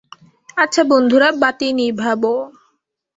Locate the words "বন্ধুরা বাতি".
0.83-1.67